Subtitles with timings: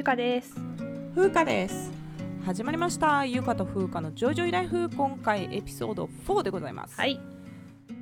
[0.00, 0.54] ゆかです。
[1.14, 1.92] ふうかです。
[2.46, 3.26] 始まりました。
[3.26, 4.88] ゆかとふうかのジョイジョイライフ。
[4.88, 6.98] 今回エピソード4でございます。
[6.98, 7.20] はい。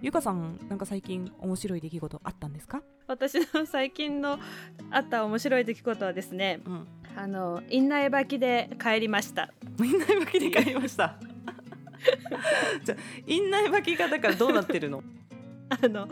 [0.00, 2.82] ゆかさんなんか最近面白い出来事あったんですか？
[3.08, 4.38] 私の最近の
[4.92, 6.86] あった面白い出来事はですねうん。
[7.16, 9.52] あの院内履きで帰りました。
[9.82, 11.16] 院内履きで帰りました。
[12.84, 15.02] じゃあ院内履きがだからどうなってるの？
[15.70, 16.08] あの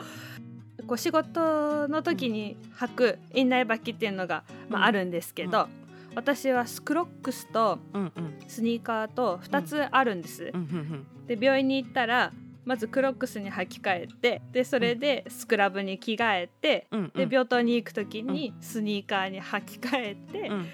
[0.86, 4.86] こう仕事の時に履く院内履きっていうのが、まあ、うん。
[4.86, 5.68] あるんですけど、
[6.14, 7.78] 私はスクロックスと
[8.48, 10.52] スニーカーと2つあるんです、
[11.26, 12.32] で病院に行ったら
[12.64, 20.66] まずクロックスに履き替えてでそれでスクラブに着替えて、で病棟に行く時にスニーカーに履き替えて、うん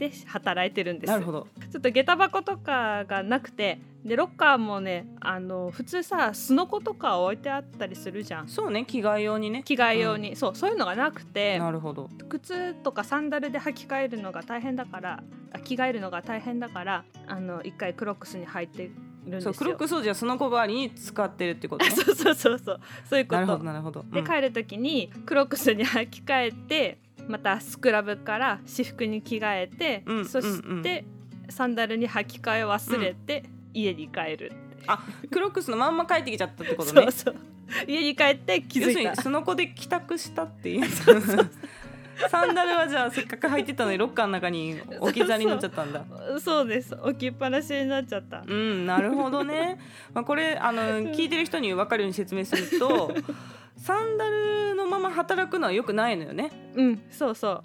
[0.00, 1.10] で働いてるんです。
[1.10, 1.46] なるほど。
[1.70, 8.48] ちょっと下駄箱とかがなくてでロッカーもねあの普通さすのことか置いてあったりするじゃん。
[8.48, 9.62] そうね着替え用にね。
[9.62, 12.08] 着替え用に、そうそういうのがなくてなるほど。
[12.30, 18.90] 靴とかサンダルで履き替えるのが大変だからあ着替えるのが大変だからあの一回クロックスに履いてる
[19.26, 19.52] んですよ。
[19.52, 21.90] そうクロック掃除はその子代わりに使ってるってことね。
[21.92, 22.80] そうそうそうそう。
[23.04, 24.02] そういうこなるほどとなるほど。
[24.10, 24.26] でうん。
[24.26, 26.98] 帰る時にクロックスに履き替えて
[27.30, 31.04] またスクラブから私服に着替えて、うんそして
[31.48, 34.52] サンダルに履き替え忘れて、家に帰る
[34.86, 37.02] あクロックスのまんま帰ってきちゃったってことね。
[37.02, 37.36] そうそう。
[37.86, 39.10] 家に帰って気づいた。
[39.10, 40.86] にその子で帰宅したってい う。
[42.28, 46.04] サンダルはじゃあせっかく履いてたのにロッカーの中に置き去りになっちゃったんだ。
[46.42, 46.94] そうです。
[46.94, 48.42] 置きっぱなしになっちゃった。
[48.46, 49.78] うんなるほどね、
[50.12, 53.14] まあ、これあの 聞いてる人に分かるように説明すると
[53.80, 56.50] サンダルのまま働くのはよくないのよね。
[56.74, 57.02] うん。
[57.10, 57.64] そうそう。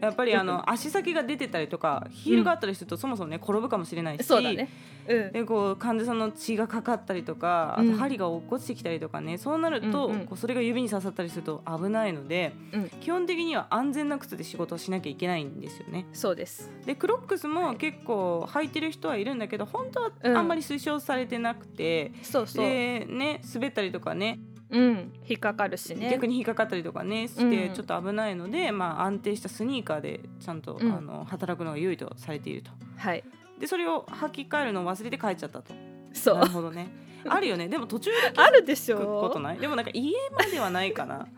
[0.00, 4.24] やっぱりあの足先が出てたりとかヒールがあったりするとそもそもね転ぶかもしれないし。
[4.24, 4.68] そうだね。
[5.08, 5.32] うん。
[5.32, 7.92] でこう患者さんの血がかかったりとかあうん。
[7.92, 12.90] と針が落っこちてきたりとかね、そうなると、こうそれが指に刺さったりすると危ないのでうん。
[13.00, 16.06] 基本的には安全な靴で仕事をしなきゃいけないんですよね。
[16.12, 16.70] そうです。
[16.84, 20.36] でクロックスも結構履いてる人はいるんだけど本当はうん。
[20.36, 22.64] あんまり推奨されてなくて、そうそう。
[22.66, 24.40] でね滑ったりとかね
[24.74, 32.70] うん引っかかるしね逆に引っかかったりとかねしてうんちょっと危ないので、まあ、安定したスニーカーでちゃんと、うんあの働くのが良いとされていると。
[32.96, 33.24] はい
[33.58, 35.72] でそれを履き替えるのを忘れて帰っちゃったと。
[36.12, 36.88] そうなるほどね。
[37.26, 37.68] あるよね。
[37.68, 39.58] でも途中であるでし気づくことょない？
[39.58, 41.28] でもなんか家まではないかな。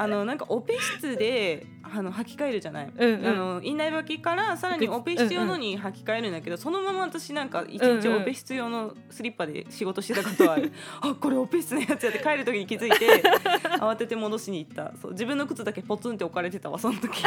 [0.00, 2.92] あのなんかオペ室であの履き替えるじゃない？
[2.96, 10.72] うんうんあの院内履きからさらにオペ室用のに履き替えるんだけど、そのまま私なんか一日うんうんオペ室用のスリッパで仕事してたことはある。
[11.02, 13.22] あこれオペ室のやつやって帰る時に気づいて
[13.80, 14.92] 慌てて戻しに行った。
[15.02, 17.20] そう自分の靴だけポツンって置かれてたわその時。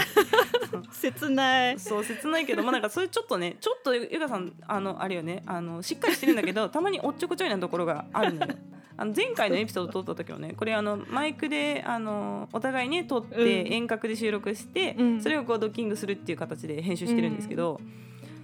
[0.93, 8.53] 切ないそう切ないけどまあなんかそれちょっとねちょっとゆかさんあのあれよねあのしっかりしてるんだけどたまにおっちょこちょいなところがあるのよ。
[9.01, 13.73] あの前回のエピソード撮った時もねこれあのマイクであのお互いね撮ってうん。
[13.73, 15.21] 遠隔で収録して、うん。
[15.23, 17.81] それをこうドッキングするっていう形で編集してるんですけど、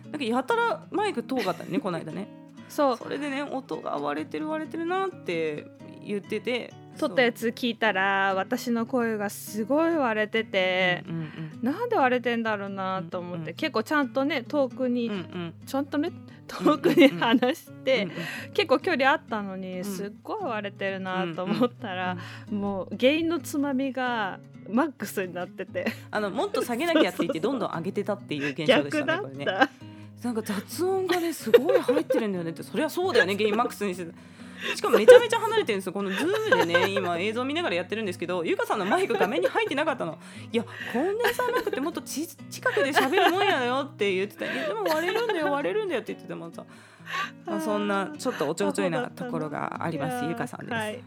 [0.06, 2.28] なんかやたらマイク遠かったねこの間ね。
[2.70, 2.98] そう。
[2.98, 5.68] それでね音が割れてる割れてるなって
[6.04, 11.28] 言ってて撮ったやつ聞いたら私の声がすごい割れてて、うんうん
[11.62, 15.54] なんで割れてんだろうなと思って、うんうん結構ちゃんとね遠くに、うんうん。
[15.66, 16.12] ちゃんとね
[16.48, 18.54] 遠くに話して、うんうん。
[18.54, 19.84] 結構距離あったのにん。
[19.84, 22.18] すっごい割れてるなと思ったら、
[22.52, 25.92] もう原因のつまみがマックスになってて。
[26.12, 29.46] あのもっと下げなきゃって言ってどんどん上げてたっていう現象でしたねこれね。
[29.46, 29.70] た。
[30.24, 32.64] なんか雑音がねすごい入ってるんだよねって。
[32.64, 34.12] そりゃそうだよねゲインマックスにして
[34.76, 35.94] しかもめちゃめちゃ離れてるんですよ。
[35.94, 40.18] このズームでね今映像見ながらやってるんですけどゆかさんのマイク画面に入ってなかったの。
[40.52, 44.46] いやコンデンサーマイクってもっとち近くで喋るもんやよって言ってた。
[44.46, 46.66] いやでも割れるんだよ割れるんだよって言っててもさ、
[47.46, 51.04] まあ、そんなちょっとおっちょこちょいなところがありますゆかさんです、はい、はい、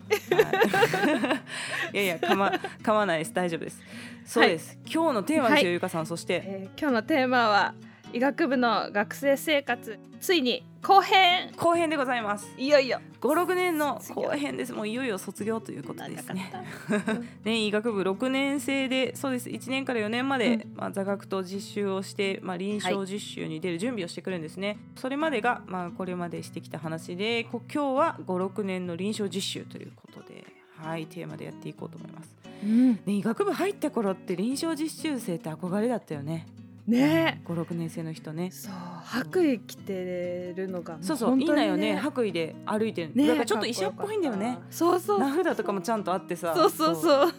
[1.92, 3.34] いやいやかまかまわないです。
[3.34, 3.82] 大丈夫です。
[4.24, 5.72] そうです、今日のテーマですよ、はい。
[5.72, 6.06] ゆかさん。
[6.06, 6.42] そして。
[6.44, 7.74] えー今日のテーマは
[8.12, 11.52] 医学部の学生生活ついに後編。
[11.56, 12.52] 後編でございます。
[12.58, 13.00] いよいよ。
[13.20, 14.72] 56年の後編です。
[14.72, 16.52] もういよいよ卒業ということです長ね。
[17.44, 19.48] ね医学部6年生でそうです。
[19.48, 20.72] 1年から4年まで、うん。
[20.74, 30.44] まあ、座学と実習をして、まあ、臨床実習に出る準備をしてくるんですね、それまでが、まあ、これまでしてきた話でこ今日は56年の臨床実習ということで
[30.76, 32.34] はいテーマでやっていこうと思います、
[32.64, 32.92] うん。
[32.92, 36.46] ね、医学部入った頃って臨床実習生って憧れだったよね
[36.90, 37.40] ね。
[37.46, 38.50] 56年生の人ね。
[38.50, 38.72] そう
[39.04, 41.96] 白衣着てるのがもそうそう、いいんだよね。
[41.96, 44.58] 白衣で歩いてる、ねだからちょっと医者っぽいんだよね。
[44.70, 45.20] そうそう。
[45.20, 46.54] 名札とかもちゃんとあってさ。
[46.54, 47.32] そうそうそう。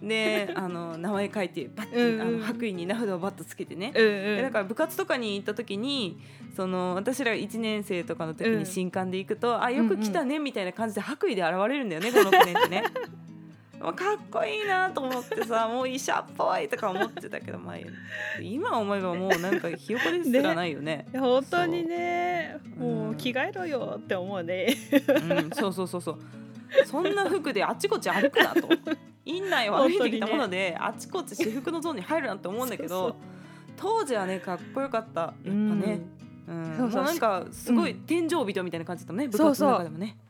[0.00, 2.20] であの名前書いてバッて、うんうん。
[2.20, 4.42] あの白衣に名札をバッとつけてね、うんでうん。
[4.42, 6.20] だから部活とかに行った時に
[6.54, 8.58] その私ら1年生とかの時うん。
[8.60, 12.84] に新刊で行くと、あよく来たねみたいな感じで白衣で現れるんだよねこの6年ってね。
[13.78, 13.94] かっ
[14.30, 17.76] こいいなと思ってさ もう医者っぽいとか思ってたけど、まあ、
[18.40, 21.06] 今思えばもうなんかひよこですらないよね。
[21.12, 22.56] いや本当にね。
[22.76, 24.74] もう着替えろよって思うね。
[25.28, 26.18] うん、そうそうそうそう。
[26.84, 28.68] そんな服であちこち歩くなと。
[29.24, 33.16] 院内を歩いてきたもので、あちこち私服のゾーンに入るなって思うんだけど
[33.76, 35.20] 当時はねかっこよかった。
[35.20, 36.00] やっぱね。
[36.48, 36.76] うん。
[36.76, 37.02] そうそう。
[37.02, 40.06] もうなんかすごい天井人みたいな感じだったね、部活の中でもね。
[40.06, 40.25] そうそ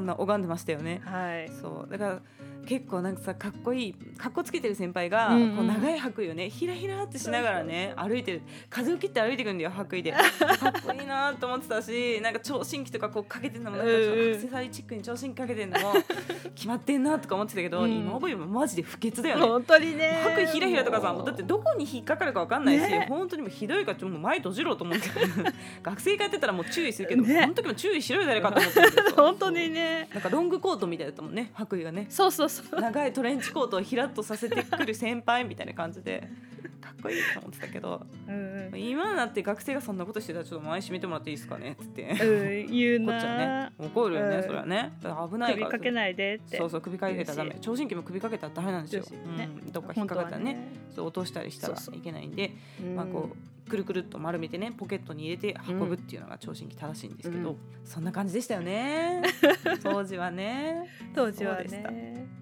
[0.00, 1.00] んな拝んでましたよね。
[1.04, 1.50] はい。
[1.50, 2.22] そうだから
[2.70, 8.42] 結構なんかさかっこいいかっこつけてる先輩が、こう長い白衣をねひらひらってしながらね歩いてる。
[8.68, 10.12] 風を切って歩いてくんだよ白衣で。
[10.14, 15.94] かっこいいなと思ってたしなんか聴診器とかこうかけてんのもなんかアクセサリーチックに聴診器かけてんのも
[16.54, 19.46] 決まってんなとか思ってたけど、うん今覚えばマジで不潔だよね。
[19.46, 20.20] 本当にね。
[20.22, 21.26] 白衣ひらひらとかさもう。
[21.26, 23.06] だってどこに引っかかるかわかんないし、ね。
[23.08, 25.08] 本当にもうひどいからちょっともう前閉じろと思って。
[25.82, 27.40] 学生がやってたらもう注意するけど、ね。
[27.40, 28.80] この時も注意しろよ誰かと思って
[29.16, 30.08] 本当にね。
[30.12, 32.06] なんかロングコートみたいだったもんね白衣がね。
[32.08, 36.28] そうそうそう長いトレンチコートをひらっとさせてくる先輩みたいな感じで
[36.80, 38.80] かっこいいと思ってたけどうんうん。
[38.80, 42.02] 今になって学生がそんなことしてたらちょっと前閉めてもらっていいですかねっつって。
[42.02, 44.42] うん言うこっちはねな怒るよね、うん。
[44.42, 44.92] それはね。
[45.00, 45.66] 危ないから。
[45.66, 46.56] 首かけないでって。
[46.56, 47.56] そうそう首かけたらダメ。
[47.60, 49.48] 聴診器も首かけたらダメなんですよ、ね。
[49.64, 50.72] うん、どっか引っかかったらね。
[50.90, 52.52] そう落としたりしたらいけないんで
[52.82, 52.96] うん。
[52.96, 53.30] まあ、こ
[53.66, 57.56] うくるくるっと丸めてねポケットに入れて運ぶっていうのが聴診器正しいんですけど、うん。
[57.84, 59.22] そんな感じでしたよね。
[59.82, 60.88] 当時はね。
[61.14, 61.90] 当時はそうでした。
[61.90, 62.39] ね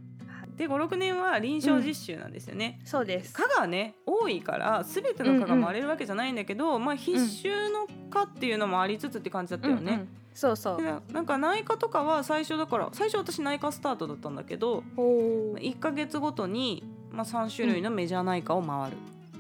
[0.59, 2.81] で56年は臨床実習なんですよね。
[2.85, 3.33] そうです。
[3.33, 9.93] 科がね多いから全ての科が回れるわけじゃないんだけど、まあ、必修の科っていうのもありつつって感じだったよね。
[9.93, 10.09] うんうん。
[10.35, 10.83] そうそう。
[10.83, 16.83] でなんか内科とかは最初だから最初私内科スタートだったんだけどおー1ヶ月ごとに、
[17.13, 18.97] まあ、3種類のメジャー内科を回る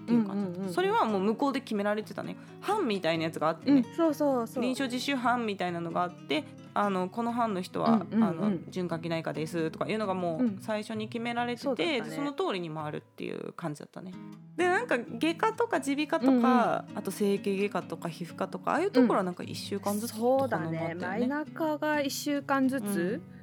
[0.08, 2.36] っていう感じ、うんうんうんそれはもう向こうで決められてたね。
[2.60, 4.62] 班みたいなやつがあってね、うんそうそうそう。
[4.62, 6.44] 臨床実習班みたいなのがあって
[6.74, 8.24] あのこの班の人は、うんうんうん。
[8.24, 10.58] あの循環器内科ですとかいうのがもううん。
[10.60, 12.10] 最初に決められてて、そうだったね。
[12.10, 14.12] その通りに回るっていう感じだったね。
[14.56, 21.06] でなんか外科とか耳鼻科とか、あと整形外科とか皮膚科とかああいうところはなんか1週間ずつとかそうだのもあったよね。
[21.06, 23.37] マイナ科が1週間ずつ、うん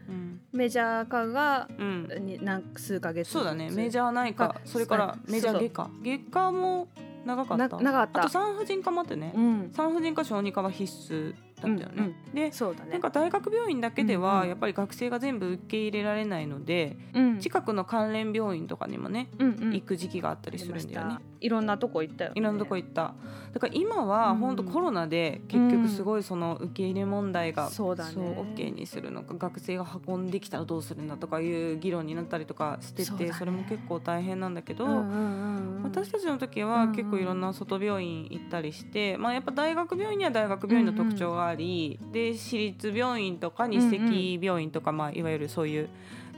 [0.52, 2.08] メジャー科がうん。
[2.26, 3.70] に何数ヶ月そうだね。
[3.72, 6.88] メジャー内科あそれからメジャー外科外科も
[7.26, 7.68] 長かった。
[7.68, 8.20] な長かった。
[8.22, 9.72] あと産婦人科もあってね、うん。
[9.76, 12.92] 産婦人科小児科は必須だったよね、でそうだね。
[12.92, 14.28] なんか大学病院だけでうんうん。
[14.28, 17.40] はやっぱり学生が全部受け入れられないので、うん。
[17.40, 19.74] 近くの関連病院とかにもね、うんうん。
[19.74, 21.18] 行く時期があったりするんだよね。
[21.40, 23.14] いろんなとこ行ったよ、ね、いろんなとこ行った。
[23.54, 24.38] だから今はうん。
[24.38, 28.12] 本当コロナで結局すごいその受け入れ問題が、そうだね。
[28.12, 35.84] そう OK にするのか学生が運んできたらどうするんだとかいう議論になったりとかしててそ,、れも結構大変なんだけど、うんうんうんうん。
[35.84, 45.90] 私たちの時うんうんは結構いろんな外病院行ったりして、まあ、やっぱ大学病院には大学病院の特徴があり、で私立病院とか日赤病院とか、まあ、いわゆるそういう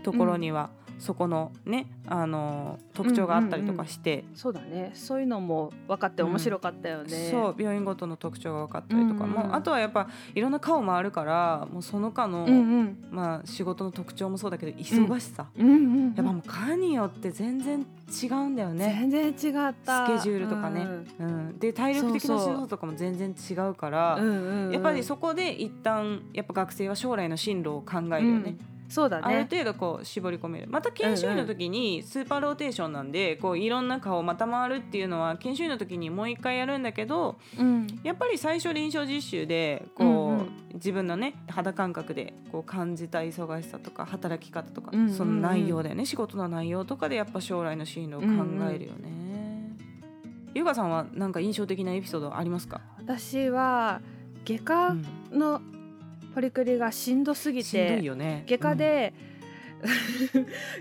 [0.04, 4.92] ところには、そこのねあの特徴があったりとかして、そうだね。
[4.94, 12.98] そういうのも分かって面白かったよね、そう病院ごとの特徴が分かったりとか、うんうんもうあとはやっぱいろんな科を回るからもうその科の、うんうん。
[13.12, 15.68] まあ、仕事の特徴もそうだけど忙しさ、うん。
[15.68, 17.86] うんやっぱもう科によって全然
[18.24, 19.08] 違うんだよね。
[19.10, 20.08] 全然違った。
[20.08, 20.88] スケジュールとかね。
[21.20, 24.72] うん、で体力的な仕事とかも全然違うからうんうんうん。
[24.72, 28.56] やっぱりそこで一旦やっぱ学生は将来の進路を考えるよね、
[28.90, 30.68] そうだあるね程度こう絞り込める。
[30.70, 37.88] また研修医の時にスーパーローテーションなんでこういろんな顔をまた回るっていうのは研修医の時にもう一回やるんだけどうん。
[38.04, 40.50] やっぱり最初臨床実習でこう、うんうん。
[40.76, 45.14] 自分のね肌感覚でこう感じた忙しさとか働き方とか、うんうんうん。
[45.14, 46.06] その内容だよね。
[46.06, 48.26] 仕事の内容とかでやっぱ将来の進路を考
[48.72, 49.18] えるよね。
[50.54, 54.02] ゆかさんはなんか印象的なエピソードありますか、私は
[54.44, 55.06] 外科うん
[55.40, 55.62] の
[56.38, 58.00] ポリクリがしんどすぎて。
[58.00, 59.12] 外科で、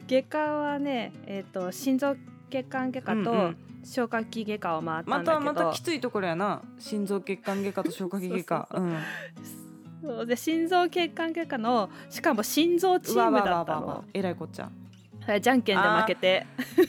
[0.06, 2.16] 外科はね、えー、と心臓
[2.50, 3.56] 血管外科とうんうん。
[3.82, 6.60] 消化器外科を回ったまんだけど、たまたきついところやな。
[6.78, 8.68] 心臓血管外科と消化器外科。
[10.02, 14.04] そうで心臓血管外科のしかも心臓チームだったの。
[14.12, 14.70] えらいこっちゃ
[15.26, 16.46] はいじゃんけんで負けて。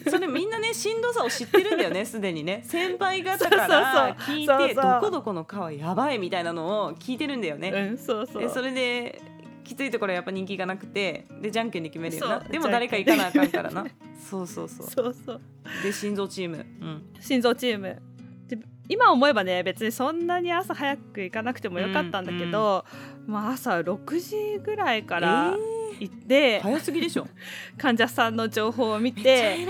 [0.09, 2.61] それみんなねしんどさを知ってるんだよね すでにね。
[2.63, 8.41] 先輩方から聞いてどこどこの科はやばいみたいなのを聞いてるんだよね、うんそうそう。
[8.41, 9.21] でそれで
[9.63, 13.85] きついところはやっぱ人気がなくてでじゃんけんで決めるよなでも誰か行かなあかんからな。
[14.29, 14.87] そうそうそう。
[14.87, 15.41] そうそう。
[15.83, 16.57] で心臓チーム。
[16.57, 17.03] うん。
[17.19, 18.01] 心臓チーム。
[18.47, 22.85] で今思えばね別にそんなに朝早く行かなくてもよかったんだけど、
[23.25, 25.57] まあ、朝6時ぐらいから
[25.99, 27.27] 行って、早すぎでしょ。
[27.77, 29.65] 患者さんの情報を見て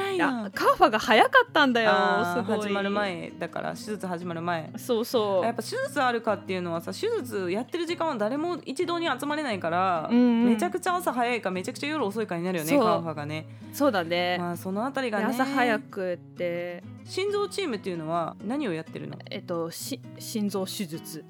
[0.54, 4.72] カーファが早かったんだよ始まる前だから手術始まる前。
[4.78, 5.44] そうそう。
[5.44, 10.46] やっぱ手術あるかっていうのはさ手術やってる時間は誰も一堂に集まれないから、うんうん。
[10.46, 13.46] めちゃくちゃ朝早いかめちゃくちゃ夜遅いかになるよねカーファがね。
[13.74, 15.26] そうだね、まあそのあたりがね。
[15.26, 16.84] で朝早くって。
[17.06, 19.18] 心臓チームっていうのは何をやってるの？
[19.32, 21.24] えっとし心臓手術。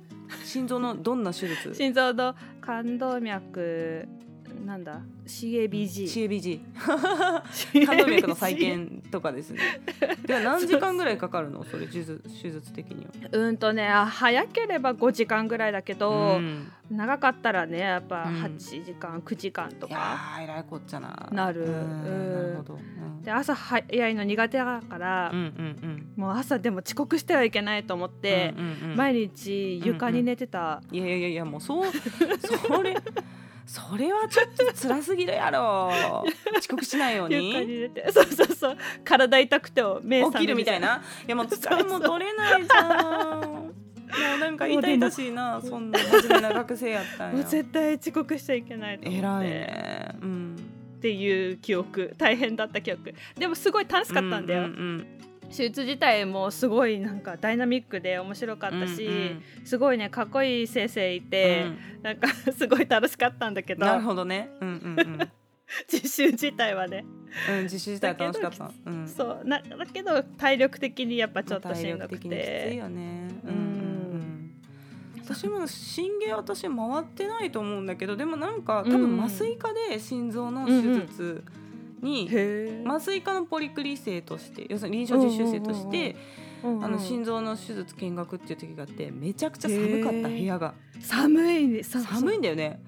[0.44, 1.74] 心臓のどんな手術？
[1.75, 4.08] 心臓の冠動脈
[4.65, 6.59] なんだ？CABG CABG
[7.85, 9.59] 冠動脈の再建とかですね。
[10.25, 11.63] では何時間ぐらいかかるの？
[11.63, 13.11] それ手術手術的には。
[13.31, 16.71] うんとねあ早ければ5時間ぐらいだけど、ん。
[16.89, 18.35] 長かったらねやっぱうん。
[18.43, 21.29] 8時間、9時間といやえらいこっちゃな。
[21.31, 21.65] なる。
[21.65, 21.71] うん。
[21.71, 22.33] うん。
[22.33, 22.77] なるほど、う
[23.19, 28.97] ん、で朝早いの苦手だから、うんうんもう朝でも遅刻してはいけないと思っうんて、うんうんうん。
[28.97, 31.91] 毎日床に寝てた、いやいやいやもうそう
[32.67, 32.95] それ
[33.67, 35.91] それはちょっと辛すぎるやろ。
[36.57, 38.77] 遅刻しないよう床にそうそうそう。
[39.03, 43.43] 体痛くて目覚め起きるみたいないやもう疲れも取れないじゃん。
[43.43, 43.71] も
[44.38, 49.19] うなんか痛々しいな そんな真面目な学生やったん もうや絶対遅刻しちゃいけないと思って。
[49.19, 50.15] 偉いね。
[50.21, 50.55] うん
[50.97, 52.15] っていう記憶。
[52.17, 53.13] 大変だった記憶。
[53.38, 55.07] でもすごい楽しかったんだよ、うんうん
[55.50, 61.66] 手術自体もすごいなんかダイナミックで面白かうんったし、うんすごいねかっこいい先生いて、
[62.01, 63.86] なんかすごい楽しかったんだけど。
[63.86, 64.50] うんなるほどね。
[64.62, 65.30] うんうんうん。
[65.92, 67.06] 実習自体はね、
[67.50, 68.72] うん実習自体楽しかった。
[68.86, 69.08] うん。
[69.08, 73.30] そうなだけど体力的にやっぱちょっとしんどく体力的にきついてよね。
[73.44, 74.51] ううんんうんうん。
[75.24, 76.70] 私も心芸私回
[77.01, 81.44] ってないと思うんだけどでもなんか多分麻酔科で心臓の手術
[82.01, 86.16] にへ麻酔科のポリクリ生として要するに臨床実習生として
[86.63, 90.74] あの心臓の手術見学っていう時があってめちゃくちゃ寒かった部屋が。
[91.00, 91.84] 寒いね。
[91.84, 92.82] さ寒いんだよね。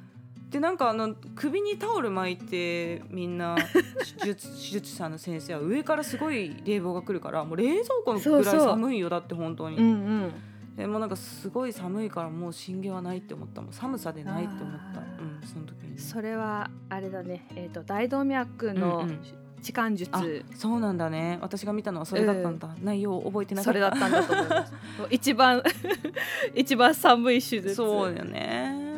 [0.50, 3.56] でなんかあの首にタオル巻いてみんな
[4.20, 9.78] 手術手術者の先生は上からすごい冷房が来るからもう冷蔵庫のぐらい寒いよだって本当に。
[9.78, 10.34] うんうん
[10.79, 15.01] でもうなんかすごい寒いからもう心芸はないって思ったもう寒さでないって思った。
[15.01, 15.95] うんその時に。
[15.95, 17.45] ねそれはあれだね。
[17.55, 19.19] えっ、と大動脈うんのうん。
[19.62, 20.24] 置換術、あ
[20.57, 21.38] そうなんだね。
[21.41, 23.74] 私が見たのはそれだったんだ、内容を覚えてなかった。
[23.74, 24.74] それだったんだと思います。
[25.12, 25.62] 一番
[26.55, 27.75] 一番寒い手術。
[27.75, 28.89] そうだよね。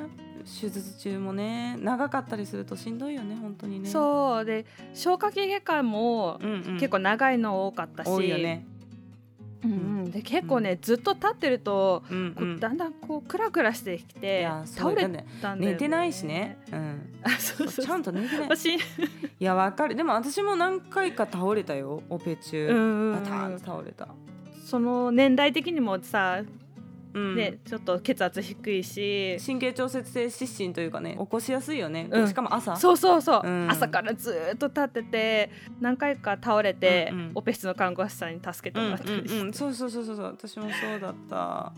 [0.46, 3.90] 手術中もね長かったりするとしんどいよね本当にね。
[3.90, 4.46] そう。
[4.46, 8.68] で消化器外科もうんうん、結構長いの多かったし、多いよね
[9.64, 9.76] うんう
[10.08, 15.26] ん、で結構ね、ずっと立ってるとうんこうだんだんこうクラクラしてきいてや倒れたんだよ、
[15.56, 17.86] ね、寝てないしね、うん、あそうそう。
[17.86, 18.50] ちゃんと寝てない。
[18.50, 18.80] 私い
[19.40, 19.96] やわかる。
[19.96, 23.24] でも私も何回か倒れたよオペ中、うんうんうん。
[23.24, 24.08] バターンと倒れた、
[24.66, 26.42] その年代的にもさ、
[27.14, 27.36] うん。
[27.36, 29.38] ねちょっと血圧低いし。
[29.46, 32.28] 神経調節性失神というかね起こしやすいよね、うん。
[32.28, 32.76] しかも朝。
[32.76, 33.70] そうそうそう、うん。
[33.70, 37.32] 朝からずーっと立ってて何回か倒れて、うんうん。
[37.36, 40.26] オペ室の看護師さんに助けてうんもらったりして、うんうん、そうそうそうそうそう。
[40.26, 41.74] 私もそうだった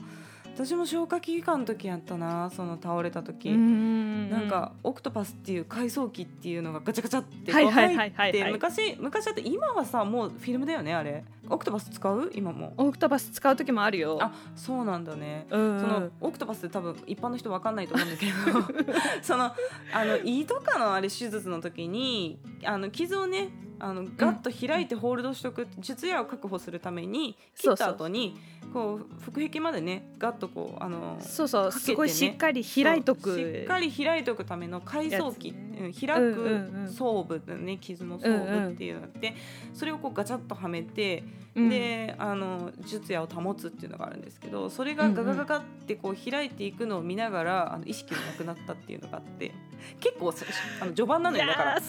[0.53, 11.23] 私も消化器官の時やったなその倒れた時、うんなんかオクトパスっていう回送機っていうのがガチャガチャって入って昔昔だって今はさもうフィルムだよねあれ。
[11.49, 12.31] オクトパス使う？
[12.33, 12.73] 今も。
[12.77, 14.17] オクトパス使う時もあるよ。
[14.21, 15.45] あそうなんだね。
[15.49, 18.93] そのオクトパスって多分一般の人わかんないと思うんだけど。
[19.21, 23.49] そのあの胃とかのあれ手術の時にあの傷をね
[23.83, 28.39] あのガッと開いてホールドしとく術野を確保するために切った後に
[28.71, 31.71] こう腹壁までねガッとこうあのそうそう、ね。
[31.71, 33.35] すごいしっかり開いとく。
[33.35, 39.35] しっかり開いとくための回送機、やつねうん開く装部だね傷の装部っていうのがあって、
[39.73, 41.23] それをこうガチャッとはめて、
[41.55, 41.69] うん。
[41.69, 49.51] であの術野を保つっていうのがあるんですけどそれがガガガガってこう開いていくのを見ながらあの意識がなくなったっていうのがあって
[49.99, 50.45] 結構さ
[50.81, 51.45] あの序盤なのよ。
[51.45, 51.81] だから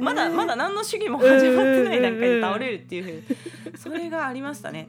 [0.00, 3.22] まだまだ何の主義も始まってない段階で倒れるっていうふうに。
[3.76, 4.88] それがありましたね。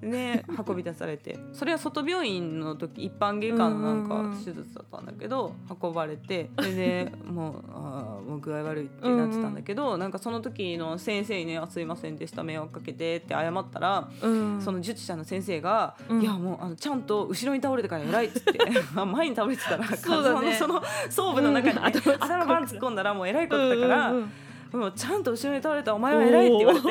[0.00, 1.38] で運び出されて。
[1.52, 14.60] それは外病院の時一般外科のなんか手術だったんだけど運ばれてそれ でもうあーもう具合悪いってなってたんだけどなんかその時の先生にねあ「すいませんでした迷惑かけて」って謝ったらうん。
[14.60, 16.22] その術者の先生が「うん。
[16.22, 18.58] いやもうあのちゃんと後ろに倒れてから偉い」っつって
[18.94, 20.54] あ前に倒れてたらそね。
[20.54, 24.10] そのその装部の中に、頭バン突っ込んだらもう偉いことだから。
[24.10, 24.32] うんうんうん
[24.72, 26.86] もうちゃんと後ろに倒れたお前は偉いって言われて。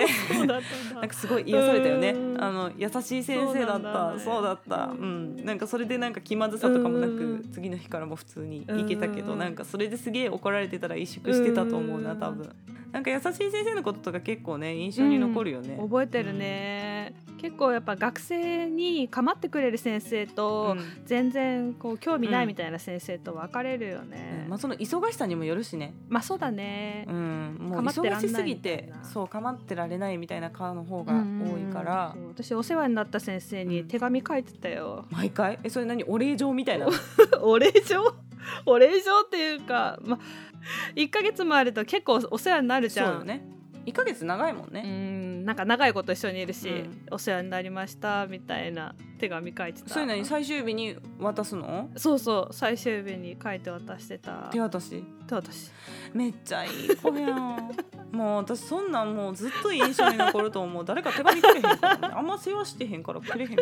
[0.96, 2.10] なんかすごい癒されたよね。
[2.10, 2.44] うん。
[2.44, 4.14] あの優しい先生だった。
[4.20, 4.86] そそうだった。
[4.88, 5.46] うん。
[5.46, 7.50] なんかそれでなんか気まずさとかもなうくん。
[7.52, 12.20] 次の日からも普通に行けたけどうんなんかそれですげえ怒られてたら萎縮してたと思うなうん。
[12.20, 12.50] 多分
[12.92, 15.78] なんか優しい先生のこととか結構ね印象に残るよね。
[15.80, 20.80] 覚えてるね、結構やっぱ学生に構ってくれる先生うと、ん。
[21.06, 25.94] 全然こう興味ないみたいな先生と分かれるよね、まあその忙しさにもよるしね。
[26.08, 27.06] まあそうだね。
[27.08, 27.58] う、ん。
[27.60, 32.16] もう忙しすぎてそう構ってられないみたいな顔の方が多いから。
[32.30, 35.60] 私お世話になった先生に手紙書いてたよ、毎回？
[35.64, 36.04] えそれ何？
[36.06, 36.88] お礼状みたいな。
[37.42, 38.02] お礼状？
[38.66, 40.20] お礼状っていうかまあ
[40.96, 43.08] 1ヶ月もあると結構お世話になるじゃん。
[43.08, 43.46] そうよね。
[43.86, 47.06] 1ヶ月長いもんうねんなんか長いこと一緒にいるし、うん。
[47.12, 49.90] お世話になりましたみたいな手紙書いてた。
[49.90, 51.90] そういうのに最終日に渡すの？
[51.96, 52.54] そうそう。
[52.54, 54.50] 最終日に書いて渡してた。
[54.52, 55.04] 手渡し？
[55.28, 55.72] 手渡し。
[56.14, 57.72] めっちゃいい子やん。
[58.12, 60.86] もう私そんなんもうずっと印象に残ると思う。
[60.86, 63.58] 誰か手紙くれへんから、ね、あんま世話してへんからくれへん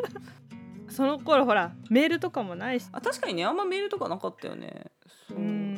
[0.89, 2.87] その頃ほらメールとかもないし。
[2.91, 3.45] あ確かにね。
[3.45, 4.91] あんまメールとかなかったよね。
[5.27, 5.77] そううん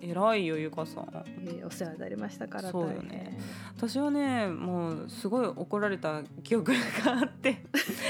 [0.00, 1.24] 偉いよゆかさん。
[1.44, 3.38] えーお世話になりましたからそうよね。
[3.76, 6.78] 私はねもうすごい怒られた記憶が
[7.22, 7.62] あって。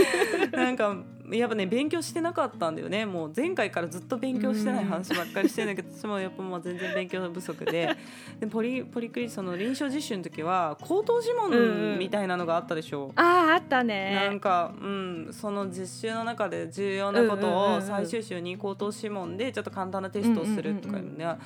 [0.53, 0.97] なんか
[1.33, 3.07] やっぱね勉強してなかったんだよね。
[3.07, 7.97] もう前回からずっと勉強してない話ばっかりしてるんだけど私もやっぱもう全然勉強不足で。
[8.41, 11.91] でポリポリクリその臨床実習の時は口頭諮うんうん。
[11.91, 13.13] 問みたいなのがあったでしょ。
[13.17, 17.79] あああったなんねか、うん、その実習の中で重要なことうんうんうんうん。
[17.79, 21.39] を最終週に口頭諮問でちょっと簡単なテストをするとかいうのは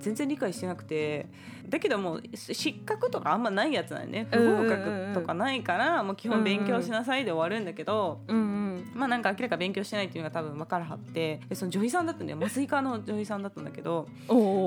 [0.00, 1.26] 全然理解してなくて
[1.68, 4.26] だけどもう失格とかあんまないやつなんよね。
[4.30, 8.40] 不合格とかないからもう基本勉強しなさいで終わるんだけど、うんう
[8.76, 8.90] ん。
[8.94, 12.38] まあなんか明らか勉強してないっていうのが多分分からはってでその女医さんだったんだよ。
[12.40, 14.08] 麻酔科の女医さんだったんだけど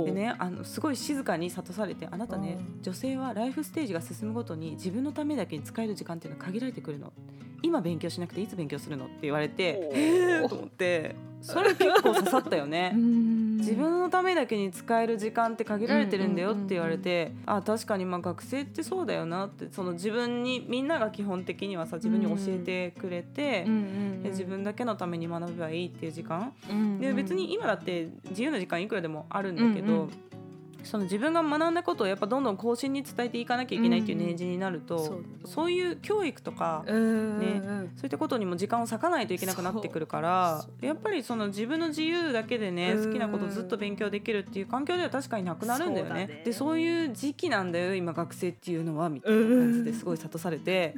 [0.05, 2.81] でねあのすごい静かに諭されてあなたねうん。
[2.81, 7.11] 女性はライフステージが進むごとに自分のためだけに使える時間っていうのは限られてくるの。
[7.61, 11.15] 今勉強しなくていつ勉強するのって言われてえーと思って。
[11.43, 12.93] それ結構刺さったよね。
[13.63, 19.67] 自自分のためだけに使える時間って限られてるんだよって言われて、あ確かにまあ学生ってそうだよなって。
[19.71, 23.63] その自分にみんなが基本的にはさ自分に教えてくれて、
[24.21, 26.53] で自分だけのために学べばいいっていう時間。
[26.99, 30.07] で別に今だって自由な時間いくらでもあるんだけど、
[30.83, 34.23] その自分が学んだことをやっぱどんどん後進に伝えていかなきゃいけないっていううん。
[34.23, 37.61] うん年次になると、そうそういう教育とか、うんね
[37.95, 40.85] そういったことにも時間を割かないといけなくなってくるからそう。
[40.85, 43.05] やっぱりその自分の自由だけでねうん。
[43.07, 46.09] 好きなことずっと勉強できるっていう環境では確かになくなるんだよね。
[46.09, 46.41] そうだね。
[46.45, 50.95] でそういう時期なんだよ今学生っていうのはみたいな感じですごい諭されて、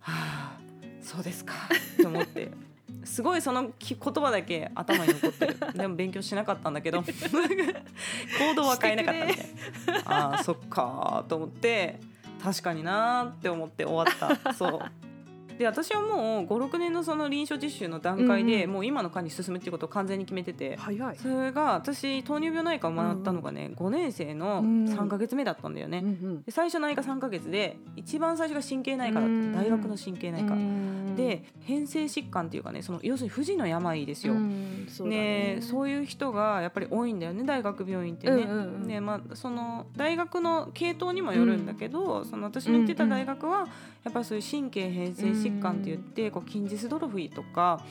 [0.00, 0.58] はあ
[1.02, 1.54] そうですか
[2.00, 2.69] と思って。
[3.04, 5.56] すごいそのき言葉だけ頭に残ってる。
[5.74, 7.02] でも勉強しなかったんだけど。
[8.38, 9.46] 行動は変えなかったみたい
[10.04, 10.30] な。
[10.32, 11.98] あーそっかーと思って。
[12.42, 14.54] 確かになーって思って終わった。
[14.54, 14.80] そう
[15.60, 20.78] で私はもう56年のその臨床実習の段階で、もう今の科に進むっていうことを完全に決めてて
[21.20, 35.56] それが私糖尿病内科を学ったのがね、5年生のうん3か月目だったんだよね、うんで最初内科3か月で一番最初が神経内科だったうん大学の神経内科、うんで変性疾患っていうかねその要するに不治の病ですよ、うんそうだね。
[35.56, 38.46] ねそういう人がやっぱり多いんだよね大学病院ってね。
[38.86, 43.68] でまあ、その大学の系統にもよるんだけど、その私の行ってた大学は
[44.04, 47.84] やっぱりそういう神経変性疾患って言って、こう筋ジストロフィーとか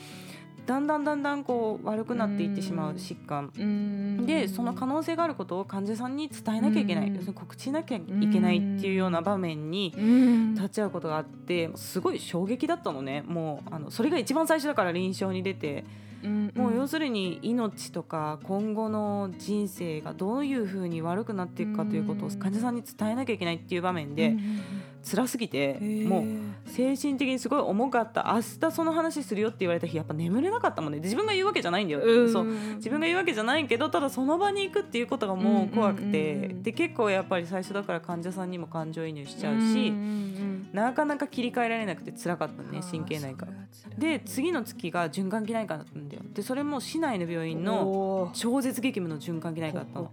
[0.66, 3.50] だんだんだんだんこう悪くなっていってしまう疾患。
[3.58, 4.26] うん。
[4.26, 7.14] でその可能性があることを患者さんに伝えなきゃいけない、うん。
[7.14, 8.00] 要するに告知しなきゃい
[8.32, 10.54] けないっていうような場面にうん。
[10.54, 13.24] 立ち会うことがあってすごい衝撃だったのね。
[13.26, 15.84] もうあのそれが一番最初だから臨床に出て。
[16.54, 24.36] もう要するに命とか今後の人生がどういうふうに悪くなっていくかということをうん患者さんに伝えなきゃいけないっていう場面で
[25.02, 26.24] 辛すぎてうんもう
[26.70, 28.32] 精神的にすごい重かった。
[28.34, 30.98] 明日その話するよって言われた日やっぱ眠れなかったもんね。
[30.98, 32.44] で自分が言うわけじゃないんだよ、うんそう。
[32.76, 36.50] 自分が言うわけじゃないけどただその場に行くっていうことがもう怖くて、うんうんうん。
[36.50, 43.46] うんで結構やっぱり最初だから患者さんにも感情移入しちゃうし、んんなかなか切り替えられなくて辛かったうんね神経内科。
[43.98, 46.22] で次の月が循環器内科だったんだよ。
[46.32, 50.12] でそれも市内の病院の超絶激務の循環器内科だったの。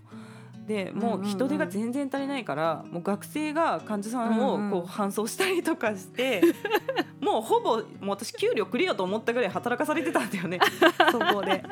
[0.67, 6.41] でもう人手が全然足りないからもう学生が患者さんをこう搬送したりとかして、
[7.21, 10.59] もうほぼもう私給料くれよと思ったぐらい働かされてたんだよね。
[11.09, 11.63] そこで。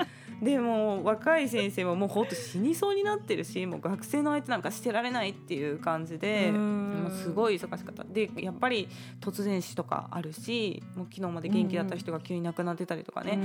[0.42, 6.96] でも若い先生ももうほんと死にそうになってるしもう学生の相手なんかしてられないっていう感じでうん。
[7.06, 8.04] もうすごい忙しかった。
[8.04, 8.88] でやっぱり
[9.22, 13.40] 突然死とかあるしもう昨日まで元気だった人が急に亡くなってたりとかね、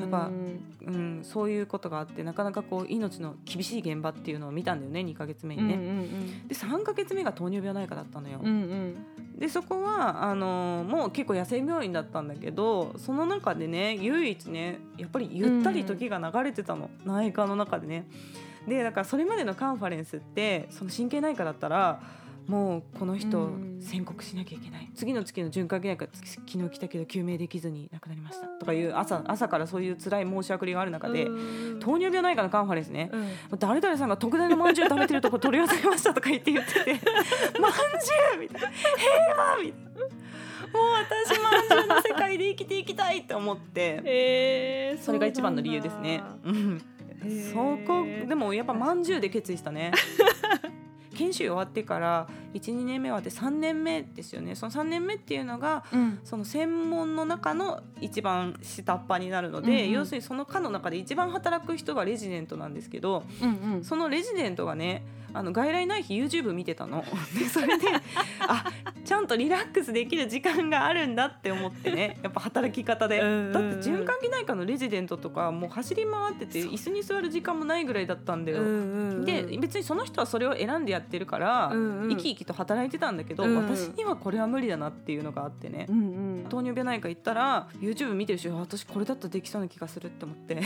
[0.00, 0.30] やっぱ
[0.86, 5.76] うん、そういうことがあってなかなかこう命の厳しい現場っていうのを見たんだよね2ヶ月目にね。
[6.48, 8.40] で3ヶ月目が糖尿病内科だったのよ。
[8.42, 9.06] うんうん。
[9.38, 18.06] でそこはあのもう結構野生病院だったんだけどその中でね唯一ねやっぱりゆったり時が流れてたの、内科の中でね。
[18.66, 22.00] でだからそれまでのカンファレンスってその神経内科だったら
[22.46, 23.74] もうこの人うん。
[23.84, 28.46] 宣告しなきゃいけない、次の月の巡回内科昨日来たけど救命できずに亡くなりました。
[28.46, 31.80] とかいう朝朝からそういう辛い申し送りがある中で、うん。
[31.80, 33.58] 糖尿病内科のカンファレンスね、うん。
[33.58, 36.92] 誰々さんが特大のまんじゅう食べてるとこ取り寄せましたとか言って言ってて
[37.60, 40.23] まんじゅうみたいな平和みたいな
[40.78, 44.00] 私まんじゅうの世界で生きていきたいって思って。
[44.04, 46.22] えーそれが一番の理由ですね。
[47.52, 47.56] そ
[47.86, 49.92] こでもやっぱまんじゅうで決意したね。
[51.14, 54.54] 研修終わってから12年目終わって3年目ですよね。
[54.56, 56.18] その3年目っていうのがうん。
[56.24, 59.90] その専門の中の一番下っ端になるので、うんうん。
[59.90, 63.84] 要するにその科の中で一番働く人がレジデントなんですけどうんうん。
[63.84, 65.04] そのレジデントがね
[65.34, 67.04] あの外来ない日 YouTube 見てたの。
[67.36, 67.88] でそれで
[68.46, 68.64] あ
[69.04, 72.18] ちゃんとリラックスできる時間があるんだって思ってね。
[72.22, 73.18] やっぱ働き方で。
[73.18, 73.28] だって
[73.82, 79.24] 循環器内科のレジデントとかもう走り回ってて椅子に座る時間もないぐらいだったんだよ。
[79.24, 85.86] で別にその人はそれを選んでやってるから、生き生きと働いてたんだけど、私にはこれは無理だなっていうのがあってね、
[86.48, 90.60] 糖尿病内科行ったら YouTube 見てるしあ私これだったらできそうな気がするって思って。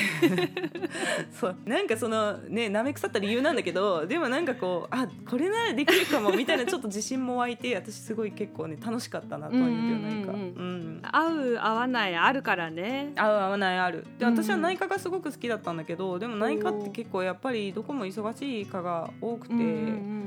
[1.32, 1.56] そう。
[1.64, 10.32] なんかそのねなめくさった理由なんだけどでもなんかこうあこれならできるかもみたいなちょっと自信も湧いて私すごい結構ね楽しかったな糖尿病内科。
[10.32, 10.48] うんうんうん。
[10.48, 11.00] うん。
[11.02, 13.12] 合う合わないあるからね。
[13.16, 14.06] 合う合わないある。
[14.18, 19.72] でうん私は内科がすごく好きだったんだけど、でも内科って結構やっぱりどこも忙しい科が多くて、うんうんうん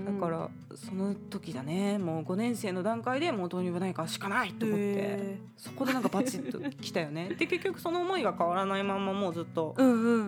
[0.08, 0.20] うん。
[0.20, 1.98] だからその時だね。
[1.98, 7.30] もう5年生の段階でもう糖尿病内科しかないと思ってへそこでなんかバチッときたよね。
[7.38, 9.76] で結局その思いが変わらないままもうずっと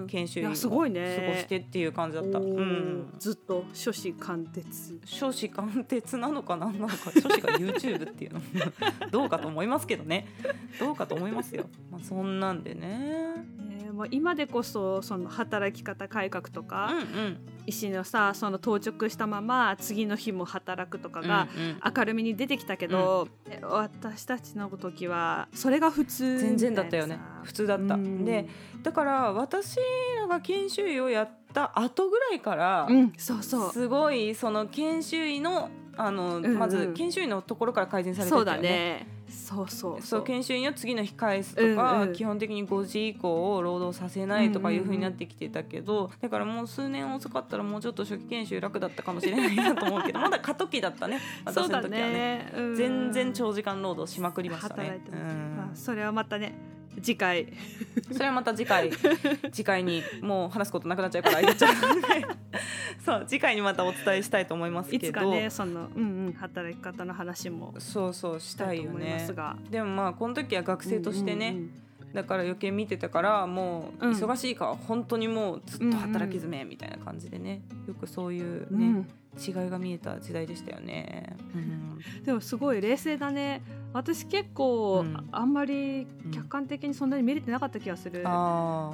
[0.07, 1.17] 研修医をいやすごいね。
[1.19, 2.61] 過ごしてっていう感じだった、うおー。
[2.61, 4.99] ん、ずっと初子貫徹。
[5.05, 8.41] 少子貫徹なのか何なのか少子が YouTube っていうの。
[9.11, 10.27] どうかと思いますけどね。
[10.79, 13.35] どうかと思いますよ、まあ、そんなんでね。
[13.57, 17.37] ねもう今でこそその働き方改革とうんか、うん。
[17.65, 21.81] 医師のさその当直したまま次の日も働くとかがうんうん。
[21.95, 27.19] 明るみに出てきたけど、え私たちの時はそれが普通全然だったよね。
[27.43, 28.25] 普通だった、うん。
[28.25, 28.47] で
[28.81, 29.77] だから私
[30.17, 33.13] らが研修医をやった後ぐらいから、うん。
[33.17, 33.71] そうそう。
[33.71, 36.57] すごいその研修医のあの、んうん。
[36.57, 39.07] まず研修医のところから改善されてたよそうだね。
[39.29, 40.01] そうそう。
[40.01, 42.13] そう研修医を次の日返すとうんか、うん。
[42.13, 51.19] 基本的に5時以降を労働させないとかいう風になってきてたけど、だからもう数年遅かったらもうちょっと初期研修楽だったかもしれないなと思うけど まだ過渡期だったね。
[51.51, 52.13] そうだ私の時はね。
[52.13, 52.75] ね、うん。
[52.75, 54.83] 全然長時間労働しまくりましたね。
[54.83, 55.11] 働いて。
[55.11, 55.57] ます、うん。
[55.57, 56.55] まあそれはまたね
[57.01, 57.47] 次回。
[58.11, 58.91] それはまた次回。
[59.51, 61.75] 次回にもう話すことなくなっちゃうから言っちゃう。
[61.75, 62.25] の で
[63.03, 65.13] そう次回にまたお伝えしたいと思いますいけど。
[65.13, 69.57] つかねそのうんうん働き方の話もそうそうししたたいよねすが。
[69.69, 72.13] でもまあこの時は学生としてね、うんうん。
[72.13, 74.13] だから余計見てたからもううん。
[74.13, 77.61] 忙しいから本当にもうずっと働き詰めみたいな感じでね。
[77.87, 79.07] よくそういうね、うん
[79.39, 81.35] 違いが見えた時代でしたよね。
[81.55, 82.23] うん。
[82.23, 83.61] でもすごい冷静だね。
[83.93, 85.15] 私結構、うん。
[85.15, 88.93] ああんまり客観的にそんなに見れてなかった気がする、あ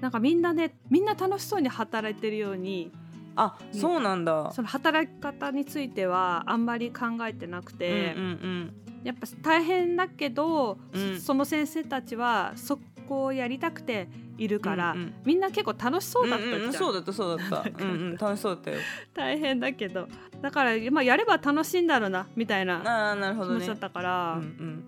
[0.00, 2.92] なんかみんなねみんな楽しそうに働いてるように
[3.34, 4.50] ああそうなんだ。
[4.52, 11.20] その働き方についてはあんまり考えてなくて、うんうんやっぱ大変だけど、うん。
[11.20, 17.84] そその先生たちはそこをやりたくているから、うんうんみんな結構楽しそうだったじゃん、うんうんそうだったそうだった。
[17.84, 18.78] うんうん楽しそうだったよ。
[19.14, 20.08] 大変だけど
[20.42, 23.78] だから、まあ、やれば楽しいんだろうなみたいなああなるほどね気持ちだっ。
[23.78, 24.84] たから、うん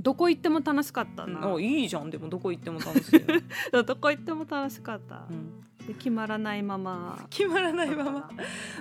[0.00, 1.64] どこ行っても楽しかったうん。
[1.64, 3.82] いいじゃんでもどこ行っても楽しいよ。
[3.82, 7.26] どこ行っても楽しかった、うんで決まらないまま。
[7.30, 8.30] 決まらないまま。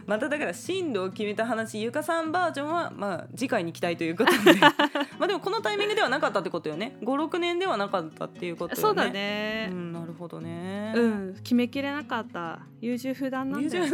[0.08, 4.60] まただから進路を決めた話ゆかさんバージョンはまあ次回に期待ということで。
[5.20, 6.98] まあでもこのタイミングではなかったってことよね。
[7.02, 8.82] 56年ではなかったっていうことよね。
[8.82, 9.70] そうだね。
[9.72, 10.94] うんなるほどね。
[10.96, 13.86] うん、決めきれなかった優柔不断なんだよ、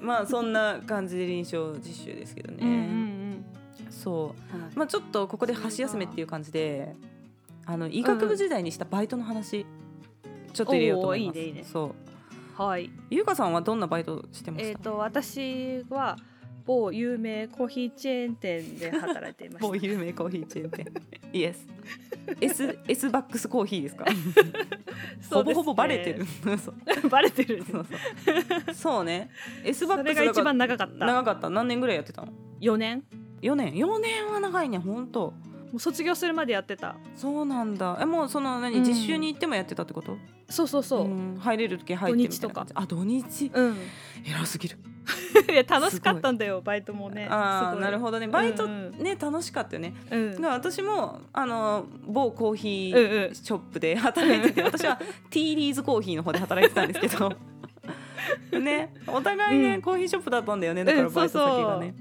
[0.00, 3.44] まあそんな感じで臨床実習ですけどね、うんうん
[3.90, 4.56] そう。
[4.56, 6.94] うんまあちょっとここで箸休めっていう感じで
[7.66, 9.66] あの医学部時代にしたバイトの話
[10.52, 11.64] ちょっと入れようと思います、ねいいね。
[11.64, 12.11] そう
[12.56, 12.90] はい。
[13.10, 16.16] ゆうかさんはどんなバイトしてました、えっ、と私は
[16.64, 20.92] 某有名コーヒーチェーン店で働いていま 某し有名コーヒーチェーン店。
[21.32, 21.66] イエス
[22.40, 24.04] S, S バックスコーヒーですか？
[25.28, 26.24] たほぼほぼバレてる。
[27.10, 28.74] バレてるそうそう。
[28.74, 29.30] そうね。
[29.64, 31.06] S バッそクスが一番長かった。
[31.06, 31.50] 長かった。
[31.50, 33.02] 何年ぐらいやってたの？4年。
[33.40, 33.72] 4年。
[33.74, 35.34] 4年は長いね本当も
[35.74, 36.94] う卒業するまでやってた。
[37.16, 37.98] そうなんだ。
[38.00, 38.84] えもうその何、うん。
[38.84, 40.16] 実習に行ってもやってたってこと？
[40.52, 41.38] そうそうそう、ん。
[41.40, 42.72] 入れる時入ってみたいな感じ。
[42.74, 43.50] あ土日。
[43.52, 43.76] うん、
[44.24, 44.78] 偉すぎる。
[45.50, 48.28] いや楽しかったんだよバイトもねああなるほどね。
[48.28, 49.94] バイトうんね、楽しかったよね。
[50.10, 50.30] ど、うん。
[50.32, 53.10] だから私もあの某コーヒうんうん。
[53.30, 54.96] ーショップで働いてて、私は
[55.30, 57.32] ティーリーズコーヒーの方で働いてたんですけど。
[58.60, 59.82] ねお互いね、うん。
[59.82, 60.84] コーヒーショップだったんだよね。
[60.84, 61.94] だからうんバイト先がね、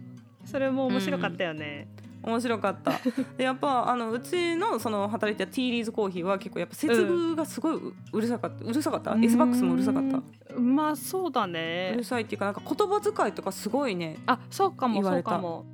[0.45, 1.87] それも面白かったよね、
[2.23, 2.93] 面白かった。
[3.37, 8.63] でやっぱあのうちのその働いてたティーリーズコーヒーは結構やっぱ接遇がすごいううるさかった。
[8.65, 10.21] うるさかった、S バックスもうるさかった？
[10.55, 14.17] うんまあそうだうねるさいっていうかなんか言葉遣いとかすごいね。
[14.25, 15.31] あそうかもそ言われた。
[15.31, 15.65] うかも。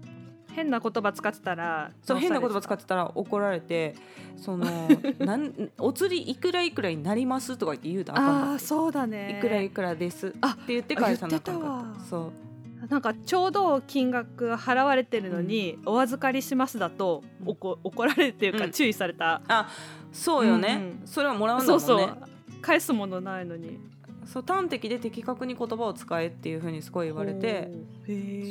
[0.53, 3.93] 変な言葉使ってたらそう変な言葉使ってたら怒られて
[4.35, 4.65] その
[5.23, 9.37] なんお釣りいくらいくらになりますとか言って言うたああそうだね。
[9.37, 11.51] いくらいくらですってあ言って返さなあか
[11.93, 12.05] った。
[12.05, 12.46] そう
[12.89, 17.49] なんかちょうど金額払われてるのに、お預かりしますだと、うん。
[17.49, 18.71] おこ怒られるっていうかうん。
[18.71, 19.69] 注意された、あ
[20.11, 21.07] そうよね、うんうん。
[21.07, 22.61] それはもらうんだそもんねうそう。
[22.61, 23.79] 返すものないのに。
[24.25, 27.71] そう端的で的確に言葉を使えっていうふうにすごい言われて。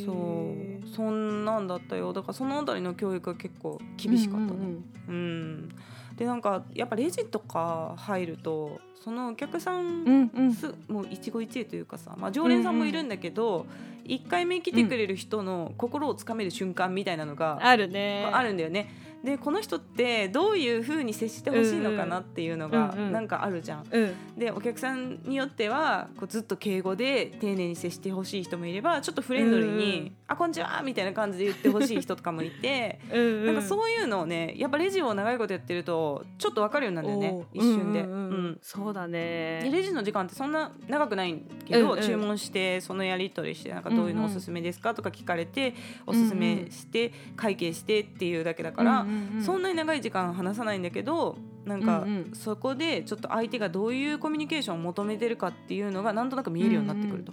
[0.05, 0.89] そう。
[0.89, 2.13] そんなんだったよ。
[2.13, 4.51] だからそのあたりの教育は結構厳しかったね。
[4.53, 4.85] うんうん。
[5.09, 5.69] うん、
[6.17, 10.53] でなんかやっぱレジとか入るとそのお客さん、うんうん。
[10.53, 13.67] すもう一期一会というかさ、まあ、常連さんもいるんだけど、
[14.05, 18.29] 一1回目来てくれる人の心をつかめる瞬間みたいなのがあるね。
[18.33, 18.91] あるんだよね。
[19.27, 23.85] でこの人ってどういう風に接してほしいのかなっていうのがうんうんなんかあるじゃん。
[23.91, 24.15] うん。
[24.39, 30.17] でお客さんによってはこうずっと敬語で丁寧に接してほしい人もいればちょっとフレンドリーに「うんうん。
[30.29, 33.01] あこんにちは」みたいな感じで言ってほしい人とかもいて。
[33.13, 33.47] うんうん。
[33.47, 38.03] なんかそういうのをねやっぱレジを長いことやってるとちょっと分かるようになるんだよね一瞬で。
[38.03, 38.21] うんうんうん。
[38.21, 38.59] うん。
[38.63, 42.03] そうだでねレジの時間ってそんな長くないけど、うんうん。
[42.03, 45.75] 注文してそのやり取りしてなんかどういうのおすすめですかとか聞かれて、
[46.07, 57.33] おすすめして会計してっていうだけだから、うんうんうんそんなに長い時間話さないんだけどなんかそこでちょっと相手がどういうコミュニケーションを求めてるかっていうのがなんとなく見えるようになってくると、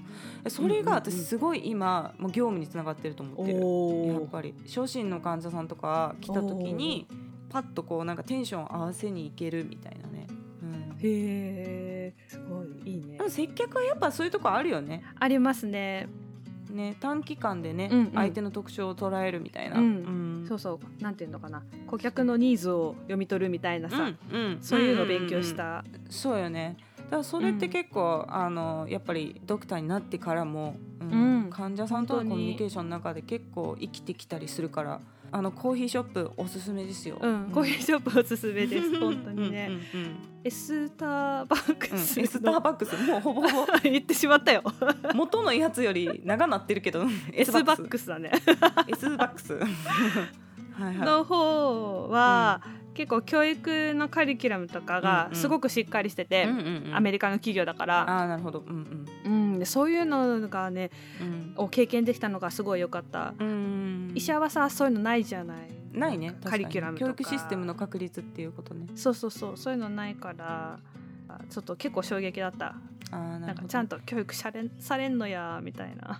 [0.49, 4.13] それが私すごい今もう業務につながってると思ってる。
[4.13, 7.07] やっぱり初心の患者さんとか来た時に
[7.49, 10.25] パッとこうなんかテンション合わせにいけるみたいなね、
[10.63, 13.17] うん、へえすごいいいね。
[13.17, 15.03] でも接客はやっぱそういうとこあるよね。
[15.19, 16.07] ありますね。
[16.71, 18.11] ね短期間でね、うんうん。
[18.15, 19.83] 相手の特徴を捉えるみたいな、うん。
[19.83, 21.03] うんそうそう。
[21.03, 21.63] なんていうのかな。
[21.87, 24.57] 顧客のニーズを読み取るみたいなさ、うんうん。
[24.61, 26.11] そういうのを勉強しうんうんた、うん。
[26.11, 26.77] そうよね。
[26.97, 31.09] だからそれって結構、あのやっぱりドクターになってからも、うん。
[31.11, 42.97] うん患者さんとのコミュニケーションの中で結構生きてきたりするからあのコーヒーショップおすすめですよ、うん、コーヒーショップおすすめです 本当にね、うんうんうんエスターバックうんスエスターバックス？
[42.97, 43.73] もうほぼほぼ。
[43.83, 44.61] 言ってしまったよ。
[45.13, 47.05] 元のやつより長なってるけど。
[47.31, 48.29] エスバッスクスだね。
[48.89, 49.53] S バックス。
[49.53, 49.59] は
[50.79, 50.97] いはい。
[50.97, 52.61] の方は、
[52.93, 55.35] 結構教育のカリキュラムとかがうんうん。
[55.35, 56.95] すごくしっかりしてて、うんうんうん。
[56.95, 58.63] アメリカの企業だから、ああなるほど。
[58.67, 61.53] うんうん、でそういうのがねうん。
[61.57, 65.57] を経験できたのがすごい良かった、うんうん医者はさそういうのないじゃない。
[65.91, 66.35] ないね。
[66.43, 67.13] カリキュラムとか。
[67.13, 68.87] 教育システムの確立っていうことね。
[68.95, 69.57] そうそうそう。
[69.57, 70.79] そういうのないから
[71.27, 72.75] あちょっと結構衝撃だった。
[73.11, 76.19] あーなんかちゃんと教育されんされんのやみたいな。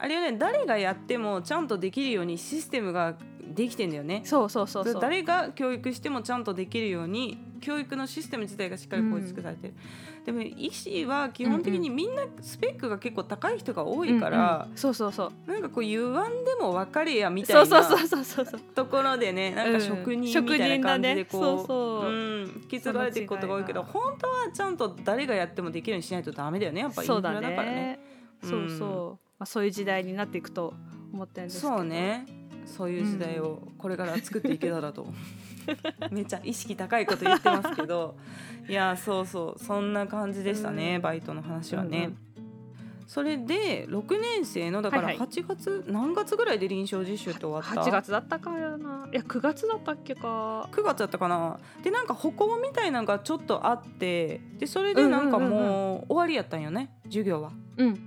[0.00, 3.16] あれよね誰がやってもちゃんとできるようにシステムが
[3.54, 4.22] できてんだよね。
[4.24, 5.00] そうそうそうそう。
[5.00, 9.74] 誰が教育してもちゃんとできるように教育のシステム自体がしっかり構築されてる、
[10.24, 14.76] でも医師は基本的にみんなスペックが結構高い人が多いから、うんうん。
[14.76, 15.50] そうそうそう。
[15.50, 18.60] なんかこう言わんでも分かれやみたいなそうそうそうそうそう。
[18.74, 22.10] ところでねなんか職人みたいな感じでこう、職人だねそうそう。
[22.10, 22.60] うん。
[22.62, 26.82] 引き継がれていくことが多いけど本当はちゃんと誰がやってもできるようにしないとダメだよね。
[26.82, 27.72] やっぱインフラそうだだからね。
[27.74, 28.00] ね。
[28.42, 30.74] そうそう、まあ、そういう時代になっていくと
[31.12, 31.76] 思ってるんですけど。
[31.78, 32.26] そうね
[32.68, 35.06] そういう時代をこれから作っていけたらと、
[36.10, 38.16] めっちゃ意識高いこと言ってますけど。
[38.68, 39.64] いやそうそう。
[39.64, 41.02] そんな感じでしたね、うん。
[41.02, 41.98] バイトの話はね。
[41.98, 42.18] うんうん。
[43.06, 45.28] それで6年生のだからはいはい。
[45.28, 49.08] 8月、何月ぐらいで臨床実習って終わった？8月だったからな。
[49.10, 50.68] いや9月だったっけか。
[50.70, 51.58] 9月だったかな。
[51.82, 55.58] でなんか歩行みたいなのがちょっとあってでそれでなんかうんうんうん。
[55.58, 57.52] もう終わりやったんよね授業は。
[57.78, 57.98] うん。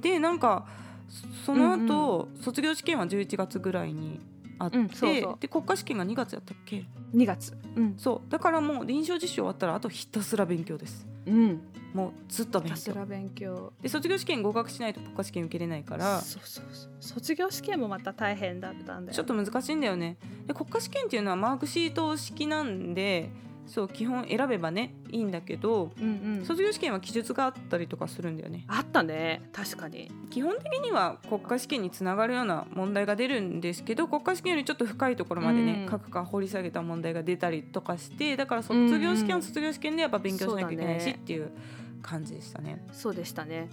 [0.00, 0.66] でなんか
[1.12, 4.18] そその後、卒業試験は11月ぐらいに
[4.58, 5.36] あって、うんそうそう。
[5.38, 7.54] で国家試験が2月やったっけ？2月。
[7.76, 7.94] うん。
[7.98, 8.30] そう。
[8.30, 11.06] だからもう臨床実習終わったらあとひたすら勉強です。
[11.26, 11.60] うん。
[11.92, 12.74] もうずっと勉強。
[12.76, 13.72] ひたすら勉強。
[13.82, 16.20] で卒業試験合格しないと国家試験受けれないから。
[16.20, 16.90] そうそうそう。
[17.00, 20.16] 卒業試験もまた大変だったんだよちょっと難しいんだよね。
[20.46, 23.30] で国家試験っていうのはマークシート式なんで
[23.66, 26.44] そう基本選べばねいいんだけどうんうん。
[26.44, 28.64] 卒業試験は記述があったりとかするんだよね。
[28.68, 29.42] あったね。
[29.52, 30.10] 確かに。
[30.30, 35.86] 基本的には国家試験につながるような問題が出るんですけど国家試験よりちょっと深いところまでね、うん。
[35.86, 41.50] 各科掘り下げた問題が出たりとかしてだから卒業試験は卒業試験でやっぱ勉強しなきゃいけないしっていう
[42.02, 42.84] 感じでしたね。
[42.92, 43.68] そうでしたね。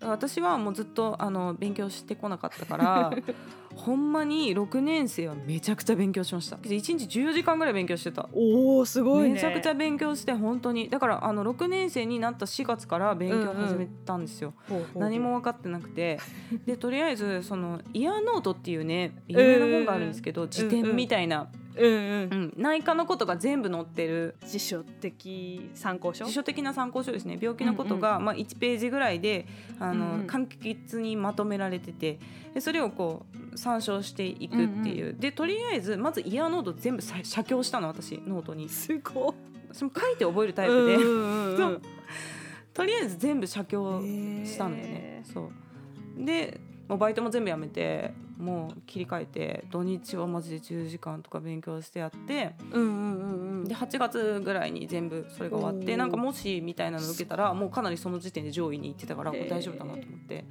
[0.00, 3.12] 私はもうずっとあの勉強してこなかったから
[3.76, 6.56] ほんまに6年生はめちゃくちゃ勉強しました。
[6.56, 8.28] 1日14時間ぐらい勉強してた。
[8.32, 9.34] おおすごいね。
[9.34, 10.88] めちゃくちゃ勉強して本当に。
[10.88, 14.54] だからあの6年生になった4月から勉強始めたんですよ、
[14.94, 16.18] 何も分かってなくて。
[16.64, 26.24] でとりあえずそのイヤーノートっていうね有名な本があるんですけど、辞典みたいな、うんうんうん内科のことが全部載ってる辞書的参考書？
[26.24, 27.38] 辞書的な参考書ですね。
[27.40, 29.46] 病気のことが、まあ、1ページぐらいで
[29.78, 30.26] あの、うんうん。
[30.26, 32.18] 簡潔にまとめられてて
[32.54, 38.68] でそれをこう参照していくっていう、でとりあえずまずイヤーノート全部さ写経したの私ノートに。
[38.68, 39.34] すごい
[39.72, 41.82] 私も書いて覚えるタイプで、うんうん
[42.72, 44.02] とりあえず全部写経
[44.44, 44.84] したのよね。
[44.84, 45.22] へ。
[45.26, 45.32] ー。
[45.32, 45.50] そ
[46.20, 46.24] う。
[46.24, 53.64] でもうバイトも全部やめてもう切り替えて土日はマジで10時間とか勉強してやってうんうんうんうん。
[53.64, 60.44] で8月ぐらいに全部それが終わってなんかもしみたいなの受けたらもうかなりその時点で上位に行ってたから大丈夫だなと思って。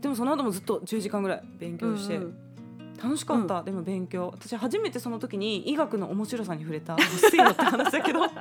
[0.00, 2.16] でもその後もずっと10時間ぐらい勉強して。
[2.16, 2.53] うんうん
[3.02, 4.30] 楽しかった、でも勉強。
[4.32, 6.96] 私初めてその時に医学の面白さに触れた。
[6.98, 8.20] 失礼なって話だけど。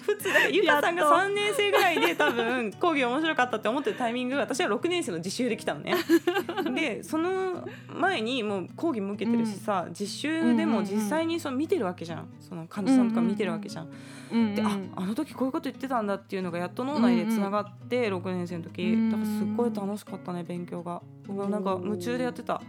[0.00, 1.16] 普通だゆかさんがやっと。
[1.16, 5.94] 3年生ぐらいで多分講義面白かったって思ってるタイミング私は6年生の実習で来たのね。
[6.74, 12.28] でその前にもう講義も受けてるしさ、実習でも実際にその見てるわけじゃん。
[12.40, 22.60] その患者さんとか見てるわけじゃん、うんでああの時こういうこと言ってたんだっていうのがやっと脳内でつながって6年生の時、うんだからすっごい楽しかったね勉強が、なんか夢中でやってた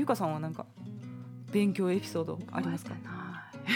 [0.00, 0.64] ゆかさんはなんか
[1.52, 2.94] 勉強エピソードありますか？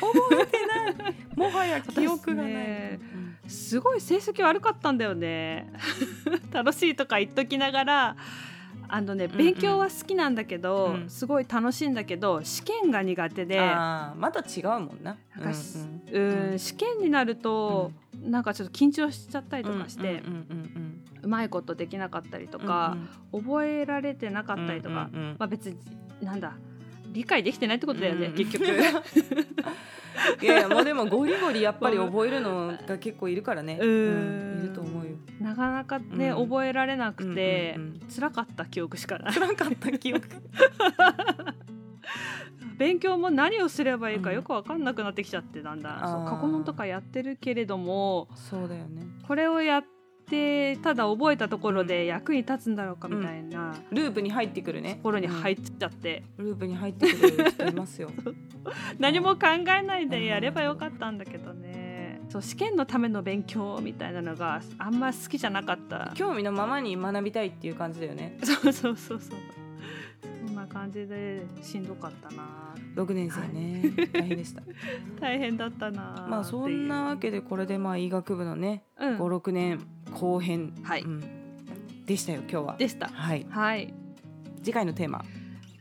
[0.01, 1.15] 覚えてない。
[1.37, 3.01] もはや記憶がない、私ね。
[3.45, 3.51] うん。
[3.51, 5.71] すごい成績悪かったんだよね。
[6.51, 8.17] 楽しいとか言っときながら
[8.89, 11.11] あのねうん勉強は好きなんだけど、うん。
[11.11, 13.59] すごい楽しいんだけど試験が苦手で。
[13.59, 15.17] また違うもんな。
[15.37, 15.79] なんかし
[16.11, 16.59] うんうん。
[16.59, 22.69] 試験になると、なんかちょっと緊張しちゃったりとかして、うんうんうまいことできなかったりとうんうん。
[22.69, 22.97] か、
[23.33, 25.37] 覚えられてなかったりとか、うんうんうん。
[25.39, 25.77] まあ別に
[26.25, 26.55] なんだ
[27.15, 28.35] 理解できてないってことだよね、うん。
[28.35, 28.65] 結局。
[30.43, 33.89] いやいやもうでもゴリゴリやっぱり覚えるのが結構いるからね、うん。
[33.89, 33.93] う
[34.61, 35.17] んいると思うよ。
[35.41, 36.49] なかなかね、うん。
[36.49, 38.01] 覚えられなくて、うんうんうん。
[38.09, 39.33] 辛かった記憶しかない。
[39.33, 40.29] 辛かった記憶。
[42.77, 44.37] 勉強も何をすればいいかうん。
[44.37, 49.07] よく分かんなくなってきちゃってだんだん、過去問とかやってるけれどもそうだよね。
[49.27, 49.85] これをやっ
[50.25, 54.95] てただ覚えたところで役に立つんだろうかみたいなループに入ってくるね。
[54.95, 58.11] ところに入っっちゃって、ループに入ってくる人いますよ。
[58.99, 59.47] 何も考
[59.79, 66.13] えないでやればよかったんだけどね、そう試験のための勉強みたいなのがあんま好きじゃなかった。
[66.15, 68.39] 興味のままに学びたいっていう感じだよね。
[68.43, 69.63] そうそうそうそう
[70.64, 72.74] な感じでしんどかったな。
[72.96, 74.62] 6年生ね、大変でした。
[75.20, 79.18] 大変だったなまあそんなわけでこれでまあ医学部のね、うん。
[79.18, 79.81] 56年
[80.12, 81.03] 後編、はい。
[81.03, 81.20] うん。
[82.07, 82.77] でしたよ今日は。
[82.77, 83.09] でした。
[83.09, 83.46] はい。
[83.48, 83.94] はい。
[84.62, 85.24] 次回のテーマ。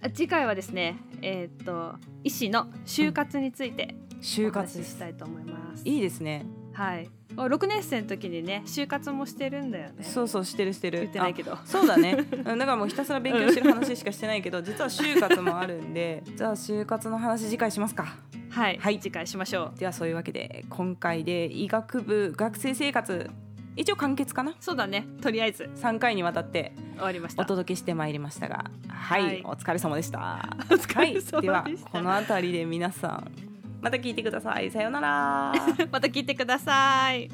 [0.02, 5.88] あ次回はですねえーっと医師の就活について就活したいと思います。
[5.88, 7.10] いいですねはい。
[7.36, 10.04] 6年生の時にね就活もしてるんだよね。
[10.04, 11.00] そうそうしてるしてる。
[11.00, 11.54] 言ってないけど。
[11.54, 12.26] あそうだね。
[12.32, 18.16] うんだからもうひたすら勉強してる話しかしてないけど実は就活もあるんで じゃあ就活の話次回しますか。
[18.50, 19.00] はい、はい。
[19.00, 19.80] 次回しましょう。
[19.80, 23.30] ではそういうわけで今回で医学部学生生活
[23.76, 24.54] 一応完結かな？
[24.60, 25.08] そうだね。
[25.22, 25.70] とりあえず。
[25.76, 27.42] 3回にわたって終わりました。
[27.42, 29.42] お届けしてまいりましたがはい、はい。
[29.44, 30.56] お疲れ様でした。
[30.70, 31.38] お疲れ様でした。
[31.38, 33.53] はい、ではこの辺りで皆さん
[33.84, 34.72] また聞いてください。
[34.72, 35.54] さようなら。
[35.92, 37.30] また聞いてください。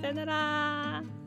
[0.00, 1.19] さよなら。